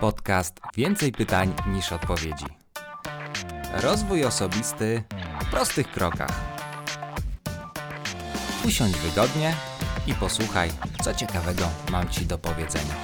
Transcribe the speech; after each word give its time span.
Podcast 0.00 0.60
Więcej 0.76 1.12
pytań 1.12 1.54
niż 1.66 1.92
odpowiedzi. 1.92 2.46
Rozwój 3.82 4.24
osobisty 4.24 5.02
w 5.40 5.50
prostych 5.50 5.90
krokach. 5.90 6.44
Usiądź 8.66 8.96
wygodnie 8.96 9.54
i 10.06 10.14
posłuchaj, 10.14 10.70
co 11.02 11.14
ciekawego 11.14 11.68
mam 11.92 12.08
Ci 12.08 12.26
do 12.26 12.38
powiedzenia. 12.38 12.94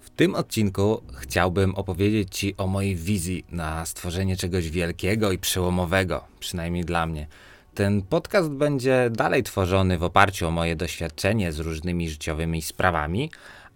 W 0.00 0.10
tym 0.16 0.34
odcinku 0.34 1.02
chciałbym 1.20 1.74
opowiedzieć 1.74 2.38
Ci 2.38 2.56
o 2.56 2.66
mojej 2.66 2.96
wizji 2.96 3.44
na 3.50 3.86
stworzenie 3.86 4.36
czegoś 4.36 4.70
wielkiego 4.70 5.32
i 5.32 5.38
przełomowego, 5.38 6.24
przynajmniej 6.40 6.84
dla 6.84 7.06
mnie. 7.06 7.26
Ten 7.74 8.02
podcast 8.02 8.50
będzie 8.50 9.10
dalej 9.10 9.42
tworzony 9.42 9.98
w 9.98 10.02
oparciu 10.02 10.48
o 10.48 10.50
moje 10.50 10.76
doświadczenie 10.76 11.52
z 11.52 11.58
różnymi 11.58 12.08
życiowymi 12.08 12.62
sprawami, 12.62 13.30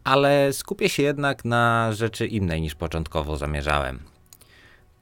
ale 0.04 0.52
skupię 0.52 0.88
się 0.88 1.02
jednak 1.02 1.44
na 1.44 1.92
rzeczy 1.92 2.26
innej 2.26 2.60
niż 2.60 2.74
początkowo 2.74 3.36
zamierzałem. 3.36 4.00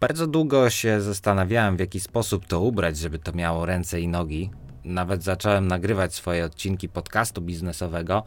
Bardzo 0.00 0.26
długo 0.26 0.70
się 0.70 1.00
zastanawiałem, 1.00 1.76
w 1.76 1.80
jaki 1.80 2.00
sposób 2.00 2.46
to 2.46 2.60
ubrać, 2.60 2.98
żeby 2.98 3.18
to 3.18 3.32
miało 3.32 3.66
ręce 3.66 4.00
i 4.00 4.08
nogi. 4.08 4.50
Nawet 4.84 5.22
zacząłem 5.22 5.68
nagrywać 5.68 6.14
swoje 6.14 6.44
odcinki 6.44 6.88
podcastu 6.88 7.42
biznesowego, 7.42 8.22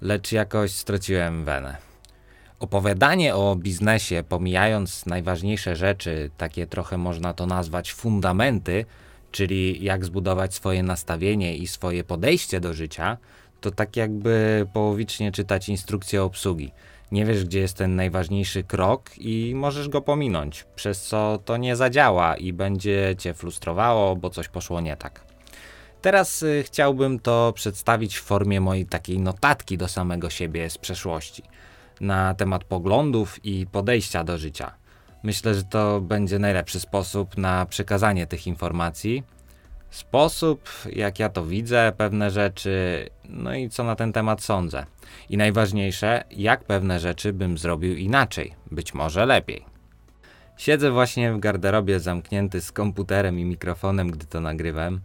lecz 0.00 0.32
jakoś 0.32 0.70
straciłem 0.72 1.44
wenę. 1.44 1.76
Opowiadanie 2.60 3.34
o 3.34 3.56
biznesie, 3.56 4.24
pomijając 4.28 5.06
najważniejsze 5.06 5.76
rzeczy, 5.76 6.30
takie 6.36 6.66
trochę 6.66 6.98
można 6.98 7.34
to 7.34 7.46
nazwać 7.46 7.92
fundamenty, 7.92 8.84
czyli 9.32 9.84
jak 9.84 10.04
zbudować 10.04 10.54
swoje 10.54 10.82
nastawienie 10.82 11.56
i 11.56 11.66
swoje 11.66 12.04
podejście 12.04 12.60
do 12.60 12.74
życia, 12.74 13.16
to 13.60 13.70
tak 13.70 13.96
jakby 13.96 14.66
połowicznie 14.72 15.32
czytać 15.32 15.68
instrukcję 15.68 16.22
obsługi. 16.22 16.72
Nie 17.12 17.24
wiesz, 17.24 17.44
gdzie 17.44 17.60
jest 17.60 17.76
ten 17.76 17.96
najważniejszy 17.96 18.62
krok 18.62 19.10
i 19.18 19.52
możesz 19.54 19.88
go 19.88 20.00
pominąć, 20.00 20.64
przez 20.74 21.02
co 21.02 21.38
to 21.44 21.56
nie 21.56 21.76
zadziała 21.76 22.36
i 22.36 22.52
będzie 22.52 23.14
cię 23.18 23.34
frustrowało, 23.34 24.16
bo 24.16 24.30
coś 24.30 24.48
poszło 24.48 24.80
nie 24.80 24.96
tak. 24.96 25.24
Teraz 26.02 26.42
y, 26.42 26.62
chciałbym 26.66 27.20
to 27.20 27.52
przedstawić 27.54 28.16
w 28.16 28.22
formie 28.22 28.60
mojej 28.60 28.86
takiej 28.86 29.18
notatki 29.18 29.78
do 29.78 29.88
samego 29.88 30.30
siebie 30.30 30.70
z 30.70 30.78
przeszłości 30.78 31.42
na 32.00 32.34
temat 32.34 32.64
poglądów 32.64 33.44
i 33.44 33.66
podejścia 33.66 34.24
do 34.24 34.38
życia. 34.38 34.81
Myślę, 35.22 35.54
że 35.54 35.62
to 35.62 36.00
będzie 36.00 36.38
najlepszy 36.38 36.80
sposób 36.80 37.36
na 37.36 37.66
przekazanie 37.66 38.26
tych 38.26 38.46
informacji. 38.46 39.22
Sposób, 39.90 40.68
jak 40.92 41.18
ja 41.18 41.28
to 41.28 41.46
widzę, 41.46 41.92
pewne 41.96 42.30
rzeczy, 42.30 43.06
no 43.28 43.54
i 43.54 43.68
co 43.68 43.84
na 43.84 43.96
ten 43.96 44.12
temat 44.12 44.42
sądzę. 44.42 44.86
I 45.30 45.36
najważniejsze, 45.36 46.24
jak 46.30 46.64
pewne 46.64 47.00
rzeczy 47.00 47.32
bym 47.32 47.58
zrobił 47.58 47.96
inaczej, 47.96 48.54
być 48.70 48.94
może 48.94 49.26
lepiej. 49.26 49.64
Siedzę 50.56 50.90
właśnie 50.90 51.32
w 51.32 51.38
garderobie 51.38 52.00
zamknięty 52.00 52.60
z 52.60 52.72
komputerem 52.72 53.38
i 53.38 53.44
mikrofonem, 53.44 54.10
gdy 54.10 54.26
to 54.26 54.40
nagrywam. 54.40 55.00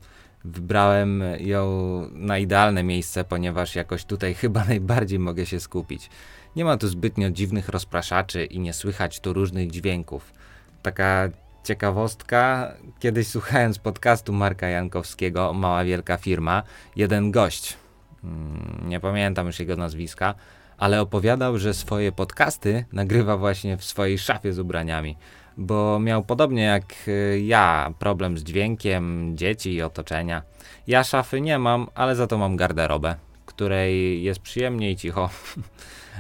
Wybrałem 0.45 1.23
ją 1.39 1.67
na 2.11 2.37
idealne 2.37 2.83
miejsce, 2.83 3.23
ponieważ 3.23 3.75
jakoś 3.75 4.05
tutaj 4.05 4.33
chyba 4.33 4.65
najbardziej 4.73 5.19
mogę 5.19 5.45
się 5.45 5.59
skupić. 5.59 6.09
Nie 6.57 6.65
ma 6.65 6.77
tu 6.77 6.87
zbytnio 6.87 7.31
dziwnych 7.31 7.69
rozpraszaczy 7.69 8.45
i 8.45 8.59
nie 8.59 8.73
słychać 8.73 9.19
tu 9.19 9.33
różnych 9.33 9.71
dźwięków. 9.71 10.33
Taka 10.81 11.29
ciekawostka, 11.63 12.73
kiedyś 12.99 13.27
słuchając 13.27 13.79
podcastu 13.79 14.33
Marka 14.33 14.67
Jankowskiego, 14.67 15.53
Mała 15.53 15.83
Wielka 15.83 16.17
Firma, 16.17 16.63
jeden 16.95 17.31
gość, 17.31 17.77
mm, 18.23 18.89
nie 18.89 18.99
pamiętam 18.99 19.47
już 19.47 19.59
jego 19.59 19.75
nazwiska, 19.75 20.35
ale 20.77 21.01
opowiadał, 21.01 21.57
że 21.57 21.73
swoje 21.73 22.11
podcasty 22.11 22.85
nagrywa 22.93 23.37
właśnie 23.37 23.77
w 23.77 23.83
swojej 23.83 24.17
szafie 24.17 24.53
z 24.53 24.59
ubraniami, 24.59 25.17
bo 25.57 25.99
miał 25.99 26.23
podobnie 26.23 26.63
jak 26.63 26.93
y, 27.07 27.41
ja 27.45 27.93
problem 27.99 28.37
z 28.37 28.43
dźwiękiem 28.43 29.31
dzieci 29.37 29.73
i 29.73 29.81
otoczenia. 29.81 30.41
Ja 30.87 31.03
szafy 31.03 31.41
nie 31.41 31.59
mam, 31.59 31.87
ale 31.95 32.15
za 32.15 32.27
to 32.27 32.37
mam 32.37 32.55
garderobę, 32.55 33.15
której 33.57 34.23
jest 34.23 34.39
przyjemnie 34.39 34.91
i 34.91 34.95
cicho. 34.95 35.29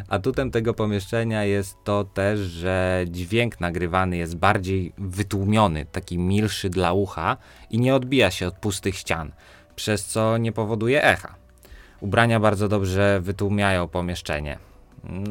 Atutem 0.09 0.51
tego 0.51 0.73
pomieszczenia 0.73 1.43
jest 1.43 1.77
to 1.83 2.03
też, 2.03 2.39
że 2.39 3.05
dźwięk 3.07 3.59
nagrywany 3.59 4.17
jest 4.17 4.35
bardziej 4.35 4.93
wytłumiony, 4.97 5.85
taki 5.85 6.17
milszy 6.17 6.69
dla 6.69 6.93
ucha 6.93 7.37
i 7.69 7.79
nie 7.79 7.95
odbija 7.95 8.31
się 8.31 8.47
od 8.47 8.55
pustych 8.55 8.95
ścian, 8.95 9.31
przez 9.75 10.05
co 10.05 10.37
nie 10.37 10.51
powoduje 10.51 11.03
echa. 11.03 11.35
Ubrania 11.99 12.39
bardzo 12.39 12.67
dobrze 12.67 13.19
wytłumiają 13.21 13.87
pomieszczenie. 13.87 14.57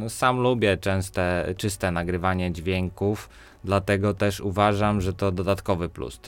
Sam 0.09 0.41
lubię 0.41 0.77
częste, 0.77 1.55
czyste 1.57 1.91
nagrywanie 1.91 2.53
dźwięków, 2.53 3.29
dlatego 3.65 4.15
też 4.15 4.41
uważam, 4.41 5.01
że 5.01 5.13
to 5.13 5.33
dodatkowy 5.33 5.89
plus. 5.89 6.21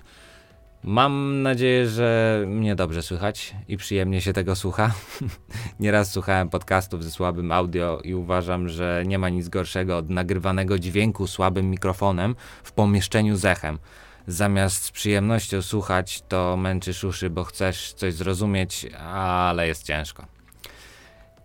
Mam 0.85 1.43
nadzieję, 1.43 1.89
że 1.89 2.45
mnie 2.47 2.75
dobrze 2.75 3.03
słychać 3.03 3.55
i 3.69 3.77
przyjemnie 3.77 4.21
się 4.21 4.33
tego 4.33 4.57
słucha. 4.57 4.93
Nieraz 5.81 6.13
słuchałem 6.13 6.49
podcastów 6.49 7.05
ze 7.05 7.11
słabym 7.11 7.53
audio 7.53 8.01
i 8.05 8.15
uważam, 8.15 8.69
że 8.69 9.03
nie 9.07 9.19
ma 9.19 9.29
nic 9.29 9.49
gorszego 9.49 9.97
od 9.97 10.11
nagrywanego 10.11 10.79
dźwięku 10.79 11.27
słabym 11.27 11.71
mikrofonem 11.71 12.37
w 12.63 12.73
pomieszczeniu 12.73 13.37
z 13.37 13.45
echem. 13.45 13.79
Zamiast 14.27 14.85
z 14.85 14.91
przyjemnością 14.91 15.63
słuchać, 15.63 16.23
to 16.29 16.57
męczysz 16.57 17.05
uszy, 17.05 17.31
bo 17.31 17.45
chcesz 17.45 17.93
coś 17.93 18.15
zrozumieć, 18.15 18.87
ale 19.13 19.67
jest 19.67 19.83
ciężko. 19.83 20.38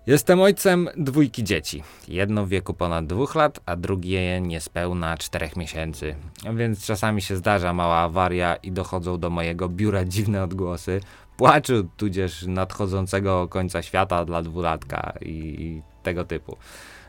Jestem 0.08 0.42
ojcem 0.42 0.90
dwójki 0.98 1.44
dzieci. 1.44 1.84
Jedno 2.08 2.46
w 2.46 2.50
wieku 2.50 2.74
ponad 2.74 3.06
dwóch 3.06 3.36
lat, 3.36 3.60
a 3.66 3.76
drugie 3.76 4.42
niespełna 4.42 5.18
czterech 5.18 5.56
miesięcy. 5.56 6.16
Więc 6.56 6.86
czasami 6.86 7.22
się 7.22 7.36
zdarza 7.36 7.74
mała 7.74 7.98
awaria 7.98 8.56
i 8.56 8.72
dochodzą 8.72 9.20
do 9.20 9.30
mojego 9.30 9.70
biura 9.70 10.06
dziwne 10.06 10.44
odgłosy 10.44 11.02
płaczu, 11.38 11.88
tudzież 11.98 12.46
nadchodzącego 12.48 13.48
końca 13.48 13.82
świata 13.82 14.26
dla 14.26 14.42
dwulatka 14.42 15.14
i, 15.22 15.30
i 15.30 15.82
tego 16.04 16.26
typu. 16.26 16.58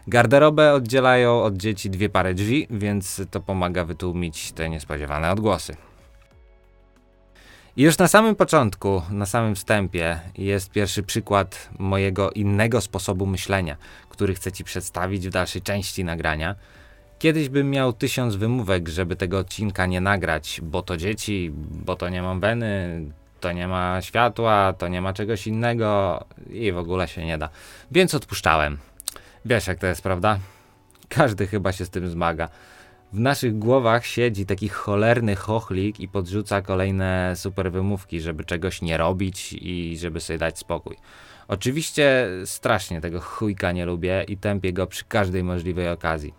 Garderobę 0.06 0.72
oddzielają 0.72 1.43
od 1.43 1.56
dzieci 1.56 1.91
dwie 1.91 2.09
pary 2.09 2.34
drzwi, 2.34 2.66
więc 2.71 3.22
to 3.31 3.41
pomaga 3.41 3.84
wytłumić 3.84 4.53
te 4.53 4.71
niespodziewane 4.71 5.31
odgłosy. 5.31 5.77
I 7.77 7.83
już 7.83 7.99
na 7.99 8.09
samym 8.09 8.37
początku, 8.37 9.03
na 9.11 9.27
samym 9.27 9.55
wstępie 9.55 10.21
jest 10.39 10.71
pierwszy 10.71 11.03
przykład 11.03 11.69
mojego 11.79 12.31
innego 12.31 12.81
sposobu 12.81 13.27
myślenia, 13.27 13.77
który 14.09 14.35
chcę 14.35 14.53
Ci 14.53 14.65
przedstawić 14.65 15.29
w 15.29 15.31
dalszej 15.31 15.62
części 15.62 16.05
nagrania. 16.05 16.55
Kiedyś 17.19 17.49
bym 17.49 17.71
miał 17.71 17.93
tysiąc 17.93 18.37
wymówek, 18.37 18.89
żeby 18.89 19.17
tego 19.17 19.39
odcinka 19.39 19.87
nie 19.87 20.01
nagrać, 20.01 20.61
bo 20.63 20.83
to 20.83 20.97
dzieci, 20.97 21.51
bo 21.57 21.97
to 21.97 22.09
nie 22.09 22.23
mam 22.23 22.41
weny, 22.41 23.01
to 23.41 23.53
nie 23.53 23.69
ma 23.69 24.03
światła, 24.03 24.73
to 24.79 24.89
nie 24.89 25.01
ma 25.01 25.13
czegoś 25.13 25.47
innego 25.47 26.25
i 26.51 26.73
w 26.73 26.79
ogóle 26.79 27.09
się 27.09 27.25
nie 27.25 27.39
da. 27.39 27.49
Więc 27.91 28.15
odpuszczałem. 28.15 28.79
Wiesz 29.45 29.67
jak 29.67 29.79
to 29.79 29.87
jest, 29.87 30.03
prawda? 30.03 30.39
Każdy 31.09 31.47
chyba 31.47 31.73
się 31.73 31.84
z 31.84 31.91
tym 31.91 32.09
zmaga 32.09 32.49
w 33.15 33.21
naszych 33.21 33.59
głowach 33.59 34.07
siedzi 34.07 34.47
taki 34.47 34.69
cholerny 34.69 35.37
chochlik 35.37 36.01
i 36.01 36.09
podrzuca 36.09 36.63
kolejne 36.63 37.33
super 37.37 37.73
wymówki, 37.73 38.21
żeby 38.21 38.45
czegoś 38.45 38.83
nie 38.83 38.97
robić 38.97 39.53
i 39.53 39.99
żeby 39.99 40.21
sobie 40.21 40.39
dać 40.39 40.59
spokój. 40.59 40.97
Oczywiście 41.49 42.29
strasznie 42.45 43.01
tego 43.01 43.21
chujka 43.21 43.73
nie 43.73 43.87
lubię 43.87 44.25
i 44.29 44.37
tępię 44.37 44.73
go 44.73 44.87
przy 44.87 45.05
każdej 45.05 45.45
możliwej 45.45 45.89
okazji. 45.89 46.35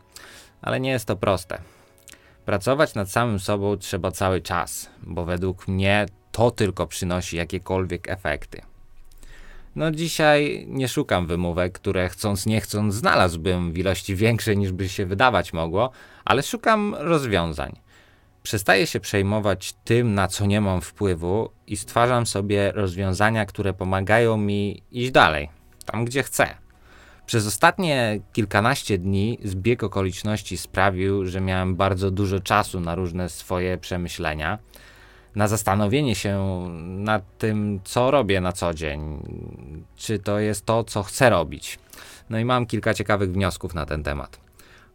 Ale 0.62 0.80
nie 0.80 0.90
jest 0.90 1.06
to 1.06 1.16
proste. 1.16 1.62
Pracować 2.46 2.96
nad 2.96 3.12
samym 3.12 3.40
sobą 3.40 3.78
trzeba 3.78 4.12
cały 4.12 4.42
czas, 4.42 4.90
bo 5.03 5.25
według 5.25 5.68
mnie 5.68 6.06
to 6.31 6.52
tylko 6.52 6.88
przynosi 6.88 7.38
jakiekolwiek 7.38 8.10
efekty. 8.10 8.62
No 9.75 9.92
dzisiaj 9.92 10.66
nie 10.69 10.88
szukam 10.88 11.27
wymówek, 11.27 11.74
które 11.74 12.10
chcąc 12.10 12.45
nie 12.45 12.62
chcąc 12.62 12.94
znalazłbym 12.94 13.74
w 13.74 13.77
ilości 13.77 14.16
większej 14.16 14.57
niż 14.57 14.72
by 14.72 14.89
się 14.89 15.06
wydawać 15.06 15.54
mogło, 15.54 15.92
ale 16.25 16.44
szukam 16.44 16.95
rozwiązań. 17.00 17.80
Przestaję 18.44 18.88
się 18.88 19.00
przejmować 19.00 19.74
tym, 19.83 20.13
na 20.13 20.27
co 20.27 20.45
nie 20.45 20.62
mam 20.62 20.81
wpływu 20.81 21.50
i 21.68 21.77
stwarzam 21.77 22.25
sobie 22.25 22.72
rozwiązania, 22.72 23.45
które 23.45 23.74
pomagają 23.74 24.38
mi 24.38 24.83
iść 24.92 25.12
dalej, 25.12 25.50
tam 25.86 26.06
gdzie 26.06 26.24
chcę. 26.24 26.48
Przez 27.25 27.48
ostatnie 27.48 28.19
kilkanaście 28.33 28.98
dni 28.98 29.38
zbieg 29.44 29.83
okoliczności 29.83 30.57
sprawił, 30.57 31.25
że 31.25 31.42
miałem 31.42 31.75
bardzo 31.75 32.12
dużo 32.12 32.39
czasu 32.39 32.80
na 32.80 32.95
różne 32.95 33.30
swoje 33.30 33.78
przemyślenia 33.78 34.60
na 35.35 35.47
zastanowienie 35.47 36.15
się 36.15 36.65
nad 36.79 37.37
tym, 37.37 37.79
co 37.83 38.11
robię 38.11 38.41
na 38.41 38.51
co 38.51 38.73
dzień, 38.73 39.19
czy 39.95 40.19
to 40.19 40.39
jest 40.39 40.65
to, 40.65 40.83
co 40.83 41.03
chcę 41.03 41.29
robić. 41.29 41.79
No 42.29 42.39
i 42.39 42.45
mam 42.45 42.65
kilka 42.65 42.93
ciekawych 42.93 43.31
wniosków 43.31 43.73
na 43.73 43.85
ten 43.85 44.03
temat. 44.03 44.39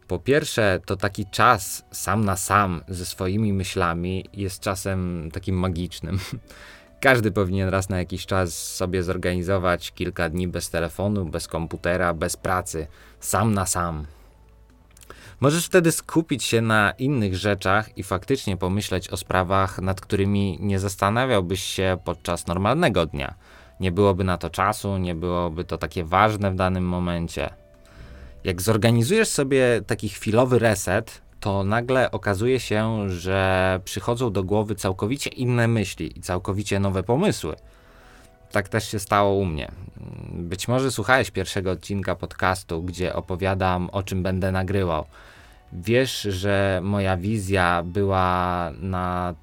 Po 0.07 0.19
pierwsze, 0.19 0.79
to 0.85 0.95
taki 0.95 1.25
czas 1.25 1.85
sam 1.91 2.25
na 2.25 2.35
sam 2.35 2.81
ze 2.87 3.05
swoimi 3.05 3.53
myślami 3.53 4.25
jest 4.33 4.59
czasem 4.59 5.29
takim 5.33 5.55
magicznym. 5.55 6.19
Każdy 7.01 7.31
powinien 7.31 7.69
raz 7.69 7.89
na 7.89 7.97
jakiś 7.97 8.25
czas 8.25 8.75
sobie 8.75 9.03
zorganizować 9.03 9.91
kilka 9.91 10.29
dni 10.29 10.47
bez 10.47 10.69
telefonu, 10.69 11.25
bez 11.25 11.47
komputera, 11.47 12.13
bez 12.13 12.37
pracy, 12.37 12.87
sam 13.19 13.53
na 13.53 13.65
sam. 13.65 14.05
Możesz 15.41 15.65
wtedy 15.65 15.91
skupić 15.91 16.43
się 16.43 16.61
na 16.61 16.91
innych 16.91 17.35
rzeczach 17.35 17.97
i 17.97 18.03
faktycznie 18.03 18.57
pomyśleć 18.57 19.09
o 19.09 19.17
sprawach, 19.17 19.79
nad 19.79 20.01
którymi 20.01 20.57
nie 20.59 20.79
zastanawiałbyś 20.79 21.63
się 21.63 21.97
podczas 22.03 22.47
normalnego 22.47 23.05
dnia. 23.05 23.33
Nie 23.79 23.91
byłoby 23.91 24.23
na 24.23 24.37
to 24.37 24.49
czasu, 24.49 24.97
nie 24.97 25.15
byłoby 25.15 25.63
to 25.63 25.77
takie 25.77 26.03
ważne 26.03 26.51
w 26.51 26.55
danym 26.55 26.83
momencie. 26.83 27.49
Jak 28.43 28.61
zorganizujesz 28.61 29.27
sobie 29.27 29.81
taki 29.87 30.09
chwilowy 30.09 30.59
reset, 30.59 31.21
to 31.39 31.63
nagle 31.63 32.11
okazuje 32.11 32.59
się, 32.59 33.09
że 33.09 33.79
przychodzą 33.83 34.31
do 34.31 34.43
głowy 34.43 34.75
całkowicie 34.75 35.29
inne 35.29 35.67
myśli 35.67 36.17
i 36.19 36.21
całkowicie 36.21 36.79
nowe 36.79 37.03
pomysły. 37.03 37.55
Tak 38.51 38.69
też 38.69 38.91
się 38.91 38.99
stało 38.99 39.33
u 39.35 39.45
mnie. 39.45 39.71
Być 40.33 40.67
może 40.67 40.91
słuchałeś 40.91 41.31
pierwszego 41.31 41.71
odcinka 41.71 42.15
podcastu, 42.15 42.83
gdzie 42.83 43.15
opowiadam 43.15 43.89
o 43.89 44.03
czym 44.03 44.23
będę 44.23 44.51
nagrywał. 44.51 45.05
Wiesz, 45.73 46.21
że 46.21 46.79
moja 46.83 47.17
wizja 47.17 47.83
była 47.85 48.71
na 48.79 49.35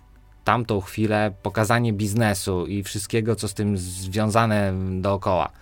tamtą 0.45 0.81
chwilę 0.81 1.33
pokazanie 1.43 1.93
biznesu 1.93 2.67
i 2.67 2.83
wszystkiego, 2.83 3.37
co 3.37 3.49
z 3.49 3.55
tym 3.55 3.79
związane 3.79 4.73
dookoła. 5.01 5.53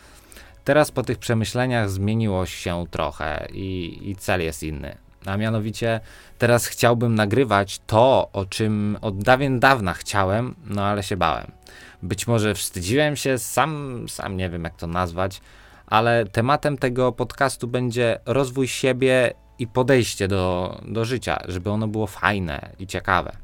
Teraz 0.65 0.91
po 0.91 1.03
tych 1.03 1.19
przemyśleniach 1.19 1.91
zmieniło 1.91 2.47
się 2.47 2.85
trochę 2.91 3.49
i, 3.53 3.99
i 4.11 4.17
cel 4.17 4.41
jest 4.41 4.63
inny. 4.63 5.06
A 5.27 5.37
mianowicie 5.37 6.01
teraz 6.39 6.67
chciałbym 6.67 7.15
nagrywać 7.15 7.81
to, 7.87 8.29
o 8.33 8.47
czym 8.47 8.99
od 9.01 9.23
dawien 9.23 9.61
dawna 9.61 9.93
chciałem, 9.95 10.55
no 10.67 10.85
ale 10.85 11.03
się 11.03 11.17
bałem. 11.17 11.53
Być 12.03 12.27
może 12.27 12.55
wstydziłem 12.55 13.17
się, 13.17 13.39
sam, 13.39 14.05
sam 14.09 14.37
nie 14.37 14.51
wiem 14.51 14.65
jak 14.65 14.77
to 14.77 14.87
nazwać, 14.87 15.41
ale 15.87 16.27
tematem 16.27 16.79
tego 16.79 17.13
podcastu 17.13 17.69
będzie 17.69 18.19
rozwój 18.27 18.69
siebie 18.69 19.35
i 19.59 19.67
podejście 19.67 20.29
do, 20.29 20.79
do 20.89 21.05
życia, 21.05 21.39
żeby 21.49 21.71
ono 21.71 21.89
było 21.89 22.07
fajne 22.07 22.71
i 22.79 22.87
ciekawe. 22.87 23.37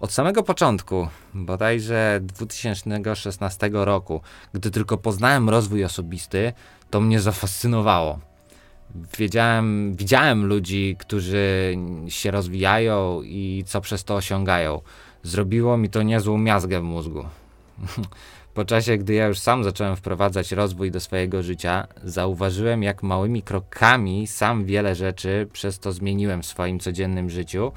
Od 0.00 0.12
samego 0.12 0.42
początku, 0.42 1.08
bodajże 1.34 2.20
2016 2.22 3.70
roku, 3.72 4.20
gdy 4.52 4.70
tylko 4.70 4.96
poznałem 4.98 5.50
rozwój 5.50 5.84
osobisty, 5.84 6.52
to 6.90 7.00
mnie 7.00 7.20
zafascynowało. 7.20 8.18
Wiedziałem, 9.18 9.94
widziałem 9.94 10.46
ludzi, 10.46 10.96
którzy 10.98 11.76
się 12.08 12.30
rozwijają 12.30 13.22
i 13.22 13.64
co 13.66 13.80
przez 13.80 14.04
to 14.04 14.14
osiągają. 14.14 14.80
Zrobiło 15.22 15.76
mi 15.76 15.90
to 15.90 16.02
niezłą 16.02 16.38
miazgę 16.38 16.80
w 16.80 16.82
mózgu. 16.82 17.24
Po 18.54 18.64
czasie, 18.64 18.98
gdy 18.98 19.14
ja 19.14 19.26
już 19.26 19.38
sam 19.38 19.64
zacząłem 19.64 19.96
wprowadzać 19.96 20.52
rozwój 20.52 20.90
do 20.90 21.00
swojego 21.00 21.42
życia, 21.42 21.86
zauważyłem, 22.04 22.82
jak 22.82 23.02
małymi 23.02 23.42
krokami 23.42 24.26
sam 24.26 24.64
wiele 24.64 24.94
rzeczy 24.94 25.48
przez 25.52 25.78
to 25.78 25.92
zmieniłem 25.92 26.42
w 26.42 26.46
swoim 26.46 26.80
codziennym 26.80 27.30
życiu 27.30 27.72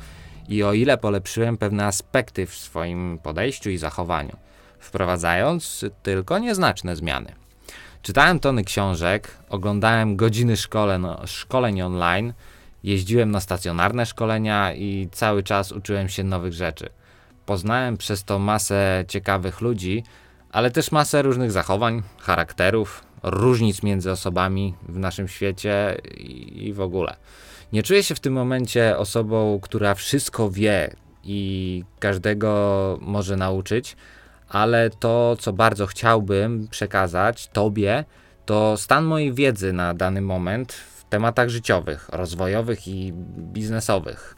i 0.50 0.64
o 0.64 0.74
ile 0.74 0.98
polepszyłem 0.98 1.58
pewne 1.58 1.86
aspekty 1.86 2.46
w 2.46 2.56
swoim 2.56 3.20
podejściu 3.24 3.70
i 3.70 3.78
zachowaniu, 3.78 4.38
wprowadzając 4.80 5.86
tylko 6.04 6.40
nieznaczne 6.40 6.96
zmiany. 6.96 7.45
Czytałem 8.06 8.40
tony 8.40 8.64
książek, 8.64 9.38
oglądałem 9.50 10.16
godziny 10.16 10.58
szkole, 10.58 11.00
no, 11.00 11.28
szkoleń 11.28 11.82
online, 11.82 12.34
jeździłem 12.84 13.32
na 13.32 13.40
stacjonarne 13.40 14.06
szkolenia 14.06 14.74
i 14.74 15.10
cały 15.12 15.44
czas 15.44 15.72
uczyłem 15.72 16.10
się 16.10 16.24
nowych 16.24 16.54
rzeczy. 16.54 16.90
Poznałem 17.46 17.98
przez 17.98 18.24
to 18.24 18.40
masę 18.40 19.06
ciekawych 19.08 19.62
ludzi, 19.62 20.04
ale 20.52 20.72
też 20.72 20.92
masę 20.92 21.22
różnych 21.22 21.52
zachowań, 21.52 22.04
charakterów, 22.20 23.04
różnic 23.24 23.84
między 23.84 24.12
osobami 24.12 24.74
w 24.90 25.00
naszym 25.00 25.28
świecie 25.28 25.98
i, 26.18 26.68
i 26.68 26.74
w 26.74 26.82
ogóle. 26.82 27.16
Nie 27.74 27.84
czuję 27.84 28.04
się 28.04 28.16
w 28.16 28.20
tym 28.20 28.34
momencie 28.34 28.98
osobą, 28.98 29.60
która 29.62 29.96
wszystko 29.96 30.50
wie 30.50 30.96
i 31.24 31.84
każdego 32.00 32.98
może 33.02 33.36
nauczyć, 33.38 33.96
ale 34.56 34.90
to, 34.90 35.36
co 35.40 35.54
bardzo 35.54 35.88
chciałbym 35.88 36.68
przekazać 36.68 37.48
Tobie, 37.48 38.06
to 38.46 38.78
stan 38.78 39.06
mojej 39.06 39.34
wiedzy 39.34 39.74
na 39.74 39.94
dany 39.94 40.22
moment 40.22 40.74
w 40.74 41.04
tematach 41.04 41.50
życiowych, 41.50 42.10
rozwojowych 42.12 42.88
i 42.88 43.14
biznesowych. 43.38 44.36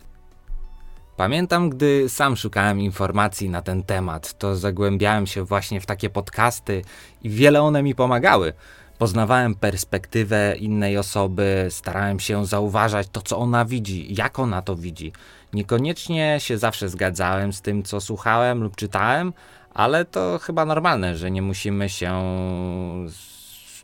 Pamiętam, 1.18 1.69
gdy 1.69 2.10
sam 2.10 2.38
szukałem 2.38 2.80
informacji 2.80 3.50
na 3.50 3.62
ten 3.62 3.84
temat, 3.84 4.38
to 4.38 4.56
zagłębiałem 4.56 5.28
się 5.28 5.44
właśnie 5.44 5.81
w 5.81 5.86
takie 5.86 6.10
podcasty 6.10 6.81
i 7.24 7.30
wiele 7.30 7.62
one 7.62 7.84
mi 7.84 7.96
pomagały. 7.96 8.54
Poznawałem 8.98 9.56
perspektywę 9.56 10.56
innej 10.56 10.98
osoby, 10.98 11.68
starałem 11.69 12.19
się 12.19 12.46
zauważać 12.46 13.08
to, 13.12 13.22
co 13.22 13.38
ona 13.38 13.66
widzi, 13.66 14.16
jak 14.16 14.40
ona 14.40 14.62
to 14.62 14.75
widzi. 14.75 15.14
Niekoniecznie 15.54 16.36
się 16.40 16.58
zawsze 16.58 16.90
zgadzałem 16.90 17.54
z 17.54 17.62
tym, 17.62 17.84
co 17.84 18.02
słuchałem 18.02 18.64
lub 18.64 18.75
czytałem, 18.75 19.34
ale 19.78 20.06
to 20.06 20.40
chyba 20.42 20.66
normalne, 20.66 21.18
że 21.18 21.32
nie 21.32 21.42
musimy 21.42 21.90
się. 21.90 22.24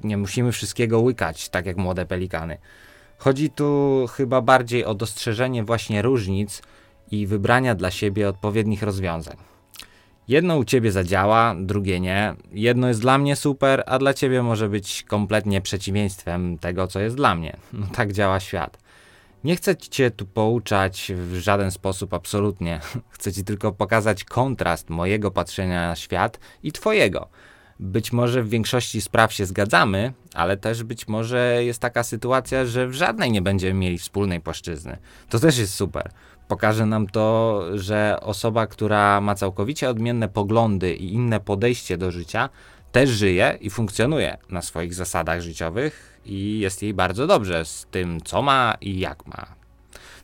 Nie 0.03 0.17
musimy 0.17 0.51
wszystkiego 0.51 0.99
łykać, 0.99 1.49
tak 1.49 1.65
jak 1.65 1.77
młode 1.77 2.05
pelikany. 2.05 2.57
Chodzi 3.17 3.49
tu 3.49 4.05
chyba 4.11 4.41
bardziej 4.41 4.85
o 4.85 4.93
dostrzeżenie 4.95 5.63
właśnie 5.63 6.01
różnic 6.01 6.61
i 7.11 7.27
wybrania 7.27 7.75
dla 7.75 7.91
siebie 7.91 8.29
odpowiednich 8.29 8.83
rozwiązań. 8.83 9.37
Jedno 10.27 10.57
u 10.57 10.63
ciebie 10.63 10.91
zadziała, 10.91 11.55
drugie 11.59 11.99
nie. 11.99 12.35
Jedno 12.51 12.87
jest 12.87 13.01
dla 13.01 13.17
mnie 13.17 13.35
super, 13.35 13.83
a 13.85 13.99
dla 13.99 14.13
ciebie 14.13 14.43
może 14.43 14.69
być 14.69 15.03
kompletnie 15.03 15.61
przeciwieństwem 15.61 16.57
tego, 16.57 16.87
co 16.87 16.99
jest 16.99 17.15
dla 17.15 17.35
mnie. 17.35 17.57
No 17.73 17.87
tak 17.95 18.13
działa 18.13 18.39
świat. 18.39 18.82
Nie 19.43 19.55
chcę 19.55 19.77
cię 19.77 20.11
tu 20.11 20.25
pouczać 20.25 21.11
w 21.15 21.35
żaden 21.35 21.71
sposób, 21.71 22.13
absolutnie. 22.13 22.79
Chcę 23.09 23.33
ci 23.33 23.43
tylko 23.43 23.71
pokazać 23.71 24.23
kontrast 24.23 24.89
mojego 24.89 25.31
patrzenia 25.31 25.87
na 25.87 25.95
świat 25.95 26.39
i 26.63 26.71
twojego. 26.71 27.29
Być 27.79 28.13
może 28.13 28.43
w 28.43 28.49
większości 28.49 29.01
spraw 29.01 29.33
się 29.33 29.45
zgadzamy, 29.45 30.13
ale 30.33 30.57
też 30.57 30.83
być 30.83 31.07
może 31.07 31.63
jest 31.63 31.79
taka 31.79 32.03
sytuacja, 32.03 32.65
że 32.65 32.87
w 32.87 32.93
żadnej 32.93 33.31
nie 33.31 33.41
będziemy 33.41 33.79
mieli 33.79 33.97
wspólnej 33.97 34.41
płaszczyzny. 34.41 34.97
To 35.29 35.39
też 35.39 35.57
jest 35.57 35.73
super. 35.73 36.11
Pokaże 36.47 36.85
nam 36.85 37.07
to, 37.07 37.61
że 37.73 38.17
osoba, 38.21 38.67
która 38.67 39.21
ma 39.21 39.35
całkowicie 39.35 39.89
odmienne 39.89 40.29
poglądy 40.29 40.95
i 40.95 41.13
inne 41.13 41.39
podejście 41.39 41.97
do 41.97 42.11
życia, 42.11 42.49
też 42.93 43.09
żyje 43.09 43.57
i 43.61 43.69
funkcjonuje 43.69 44.37
na 44.49 44.61
swoich 44.61 44.93
zasadach 44.93 45.41
życiowych 45.41 46.19
i 46.25 46.59
jest 46.59 46.83
jej 46.83 46.93
bardzo 46.93 47.27
dobrze 47.27 47.65
z 47.65 47.87
tym, 47.91 48.21
co 48.21 48.41
ma 48.41 48.77
i 48.81 48.99
jak 48.99 49.25
ma. 49.25 49.55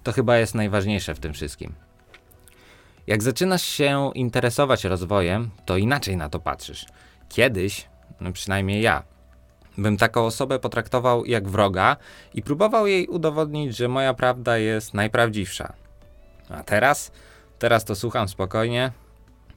To 0.04 0.12
chyba 0.12 0.38
jest 0.38 0.56
najważniejsze 0.56 1.16
w 1.16 1.20
tym 1.20 1.34
wszystkim. 1.34 1.74
Jak 3.08 3.24
zaczynasz 3.24 3.64
się 3.64 4.12
interesować 4.16 4.84
rozwojem, 4.84 5.50
to 5.66 5.78
inaczej 5.78 6.18
na 6.18 6.30
to 6.30 6.40
patrzysz. 6.40 6.86
Kiedyś, 7.30 7.88
no 8.22 8.32
przynajmniej 8.32 8.82
ja, 8.82 9.04
bym 9.78 9.98
taką 9.98 10.26
osobę 10.26 10.60
potraktował 10.60 11.26
jak 11.26 11.48
wroga 11.48 11.98
i 12.34 12.42
próbował 12.42 12.88
jej 12.88 13.08
udowodnić, 13.08 13.78
że 13.78 13.88
moja 13.88 14.14
prawda 14.14 14.58
jest 14.58 14.94
najprawdziwsza. 14.94 15.74
A 16.50 16.64
teraz? 16.64 17.12
Teraz 17.60 17.86
to 17.86 17.96
słucham 17.96 18.28
spokojnie, 18.28 18.92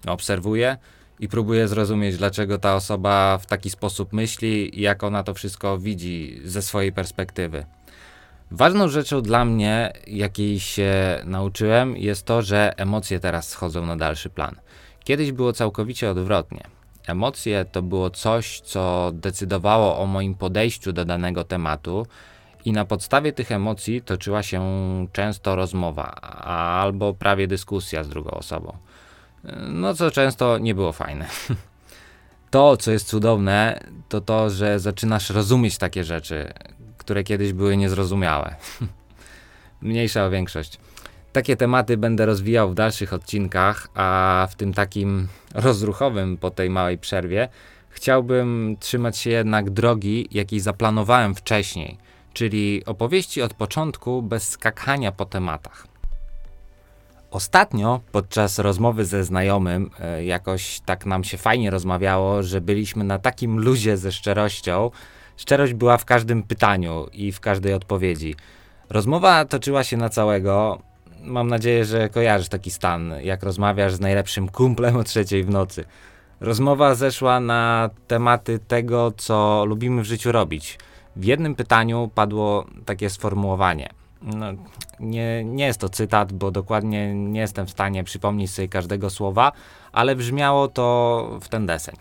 obserwuję 0.07 0.77
i 1.23 1.29
próbuję 1.29 1.69
zrozumieć, 1.69 2.17
dlaczego 2.17 2.59
ta 2.59 2.77
osoba 2.77 3.39
w 3.39 3.47
taki 3.47 3.71
sposób 3.71 4.13
myśli 4.13 4.79
i 4.79 4.83
jak 4.83 5.03
ona 5.05 5.23
to 5.23 5.35
wszystko 5.35 5.79
widzi 5.79 6.41
ze 6.45 6.63
swojej 6.63 6.93
perspektywy. 6.93 7.67
Ważną 8.51 8.89
rzeczą 8.89 9.23
dla 9.23 9.45
mnie, 9.45 9.93
jakiej 10.07 10.61
się 10.61 11.21
nauczyłem, 11.25 11.97
jest 11.97 12.27
to, 12.27 12.43
że 12.43 12.73
emocje 12.77 13.21
teraz 13.21 13.49
schodzą 13.49 13.87
na 13.87 13.97
dalszy 13.97 14.31
plan. 14.31 14.57
Kiedyś 15.05 15.33
było 15.33 15.53
całkowicie 15.53 16.11
odwrotnie. 16.11 16.65
Emocje 17.07 17.65
to 17.65 17.83
było 17.83 18.11
coś, 18.11 18.61
co 18.61 19.11
decydowało 19.15 19.99
o 19.99 20.07
moim 20.07 20.35
podejściu 20.35 20.93
do 20.93 21.05
danego 21.05 21.45
tematu, 21.45 22.07
i 22.65 22.73
na 22.73 22.85
podstawie 22.85 23.33
tych 23.33 23.53
emocji 23.53 24.03
toczyła 24.03 24.43
się 24.43 24.63
często 25.13 25.57
rozmowa 25.57 26.11
albo 26.81 27.15
prawie 27.15 27.47
dyskusja 27.47 28.05
z 28.05 28.09
drugą 28.09 28.31
osobą. 28.31 28.77
No 29.69 29.95
co 29.95 30.11
często 30.11 30.59
nie 30.59 30.75
było 30.75 30.93
fajne. 30.93 31.27
To, 32.51 32.77
co 32.77 32.91
jest 32.91 33.09
cudowne, 33.09 33.81
to 34.09 34.21
to, 34.21 34.51
że 34.51 34.81
zaczynasz 34.81 35.31
rozumieć 35.31 35.79
takie 35.79 36.05
rzeczy, 36.05 36.53
które 36.99 37.25
kiedyś 37.25 37.53
były 37.53 37.77
niezrozumiałe. 37.77 38.55
Mniejsza 39.83 40.25
o 40.25 40.31
większość. 40.31 40.79
Takie 41.33 41.57
tematy 41.57 41.97
będę 41.97 42.27
rozwijał 42.27 42.71
w 42.71 42.75
dalszych 42.75 43.13
odcinkach, 43.13 43.89
a 43.95 44.49
w 44.51 44.55
tym 44.55 44.75
takim 44.75 45.29
rozruchowym 45.55 46.37
po 46.37 46.51
tej 46.51 46.71
małej 46.71 46.99
przerwie 46.99 47.49
chciałbym 47.89 48.77
trzymać 48.81 49.19
się 49.19 49.31
jednak 49.31 49.71
drogi, 49.71 50.29
jakiej 50.31 50.61
zaplanowałem 50.61 51.35
wcześniej, 51.35 51.99
czyli 52.33 52.83
opowieści 52.87 53.43
od 53.43 53.55
początku 53.55 54.23
bez 54.23 54.49
skakania 54.49 55.13
po 55.13 55.25
tematach. 55.25 55.92
Ostatnio 57.33 58.01
podczas 58.13 58.59
rozmowy 58.59 59.05
ze 59.05 59.25
znajomym 59.25 59.91
e, 60.01 60.25
jakoś 60.25 60.81
tak 60.81 61.07
nam 61.07 61.25
się 61.25 61.39
fajnie 61.39 61.71
rozmawiało, 61.71 62.43
że 62.43 62.61
byliśmy 62.61 63.05
na 63.05 63.19
takim 63.19 63.59
luzie 63.59 63.97
ze 63.97 64.13
szczerością. 64.13 64.91
Szczerość 65.37 65.75
była 65.75 65.97
w 65.99 66.05
każdym 66.05 66.43
pytaniu 66.43 67.07
i 67.13 67.33
w 67.33 67.41
każdej 67.41 67.75
odpowiedzi. 67.75 68.35
Rozmowa 68.91 69.45
toczyła 69.45 69.85
się 69.85 69.97
na 69.97 70.09
całego. 70.09 70.83
Mam 71.23 71.49
nadzieję, 71.49 71.85
że 71.85 72.09
kojarzysz 72.09 72.49
taki 72.49 72.71
stan, 72.71 73.15
jak 73.23 73.43
rozmawiasz 73.43 73.95
z 73.95 74.01
najlepszym 74.01 74.49
kumplem 74.49 74.97
o 74.97 75.05
trzeciej 75.05 75.45
w 75.45 75.51
nocy. 75.51 75.85
Rozmowa 76.41 76.95
zeszła 76.95 77.41
na 77.41 77.91
tematy 78.07 78.59
tego, 78.59 79.13
co 79.17 79.65
lubimy 79.65 80.03
w 80.03 80.07
życiu 80.07 80.33
robić. 80.33 80.79
W 81.17 81.25
jednym 81.25 81.55
pytaniu 81.55 82.11
padło 82.15 82.67
takie 82.85 83.11
sformułowanie– 83.11 83.89
no, 84.23 84.47
nie, 85.03 85.45
nie 85.45 85.67
jest 85.67 85.81
to 85.81 85.89
cytat, 85.89 86.33
bo 86.33 86.51
dokładnie 86.51 87.15
nie 87.15 87.41
jestem 87.41 87.67
w 87.67 87.71
stanie 87.71 88.05
przypomnieć 88.05 88.51
sobie 88.51 88.69
każdego 88.69 89.11
słowa, 89.11 89.53
ale 89.93 90.17
brzmiało 90.17 90.69
to 90.69 91.39
w 91.43 91.49
ten 91.49 91.67
deseń. 91.67 91.97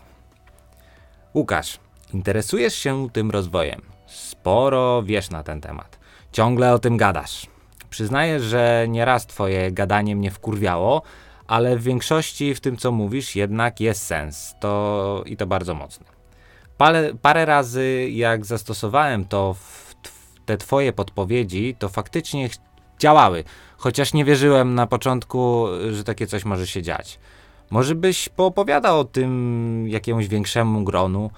Łukasz, 1.34 1.78
interesujesz 2.14 2.74
się 2.74 3.10
tym 3.12 3.30
rozwojem. 3.30 3.82
Sporo 4.06 5.02
wiesz 5.02 5.30
na 5.30 5.42
ten 5.42 5.60
temat. 5.60 5.98
Ciągle 6.32 6.72
o 6.72 6.78
tym 6.78 6.96
gadasz. 6.96 7.46
Przyznaję, 7.90 8.40
że 8.40 8.86
nieraz 8.88 9.26
twoje 9.26 9.72
gadanie 9.72 10.16
mnie 10.16 10.30
wkurwiało, 10.30 11.02
ale 11.46 11.76
w 11.76 11.82
większości 11.82 12.54
w 12.54 12.60
tym, 12.60 12.76
co 12.76 12.92
mówisz, 12.92 13.36
jednak 13.36 13.80
jest 13.80 14.02
sens. 14.02 14.54
To 14.60 15.22
i 15.26 15.36
to 15.36 15.46
bardzo 15.46 15.74
mocny. 15.74 16.06
Parę, 16.78 17.12
parę 17.22 17.44
razy, 17.44 18.08
jak 18.10 18.46
zastosowałem 18.46 19.24
to 19.24 19.54
w 19.54 19.94
te 20.46 20.56
twoje 20.56 20.92
podpowiedzi 20.92 21.76
to 21.78 21.88
faktycznie 21.88 22.48
działały, 23.02 23.44
chociaż 23.76 24.14
nie 24.14 24.24
wierzyłem 24.24 24.74
na 24.74 24.86
początku, 24.86 25.66
że 25.90 26.04
takie 26.04 26.26
coś 26.26 26.44
może 26.44 26.66
się 26.66 26.82
dziać. 26.82 27.18
Może 27.70 27.94
byś 27.94 28.28
poopowiadał 28.28 29.00
o 29.00 29.04
tym 29.04 29.84
jakiemuś 29.88 30.26
większemu 30.28 30.84
gronu, 30.84 31.30